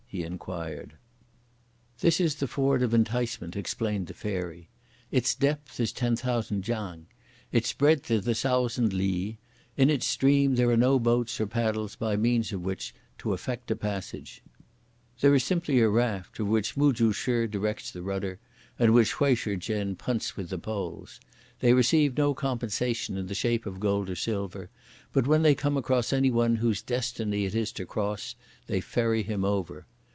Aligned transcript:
he 0.11 0.23
inquired. 0.23 0.93
"This 2.01 2.19
is 2.19 2.35
the 2.35 2.45
Ford 2.49 2.83
of 2.83 2.93
Enticement," 2.93 3.55
explained 3.55 4.07
the 4.07 4.13
Fairy. 4.13 4.67
"Its 5.09 5.33
depth 5.33 5.79
is 5.79 5.93
ten 5.93 6.17
thousand 6.17 6.63
chang; 6.63 7.05
its 7.53 7.71
breadth 7.71 8.11
is 8.11 8.27
a 8.27 8.35
thousand 8.35 8.91
li; 8.91 9.37
in 9.77 9.89
its 9.89 10.05
stream 10.05 10.55
there 10.55 10.69
are 10.69 10.75
no 10.75 10.99
boats 10.99 11.39
or 11.39 11.47
paddles 11.47 11.95
by 11.95 12.17
means 12.17 12.51
of 12.51 12.59
which 12.59 12.93
to 13.19 13.31
effect 13.31 13.71
a 13.71 13.75
passage. 13.77 14.43
There 15.21 15.33
is 15.33 15.45
simply 15.45 15.79
a 15.79 15.87
raft, 15.87 16.37
of 16.41 16.47
which 16.47 16.75
Mu 16.75 16.91
Chu 16.91 17.13
shih 17.13 17.47
directs 17.47 17.89
the 17.91 18.01
rudder, 18.03 18.37
and 18.77 18.93
which 18.93 19.13
Hui 19.13 19.33
Shih 19.33 19.55
chen 19.55 19.95
punts 19.95 20.35
with 20.35 20.49
the 20.49 20.59
poles. 20.59 21.21
They 21.61 21.71
receive 21.71 22.17
no 22.17 22.33
compensation 22.33 23.15
in 23.15 23.27
the 23.27 23.33
shape 23.33 23.65
of 23.65 23.79
gold 23.79 24.09
or 24.09 24.17
silver, 24.17 24.69
but 25.13 25.25
when 25.25 25.41
they 25.41 25.55
come 25.55 25.77
across 25.77 26.11
any 26.11 26.31
one 26.31 26.57
whose 26.57 26.81
destiny 26.81 27.45
it 27.45 27.55
is 27.55 27.71
to 27.71 27.85
cross, 27.85 28.35
they 28.67 28.81
ferry 28.81 29.23
him 29.23 29.45
over. 29.45 29.85